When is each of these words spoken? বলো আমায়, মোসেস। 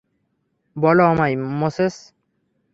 বলো 0.75 1.03
আমায়, 1.03 1.35
মোসেস। 1.59 1.95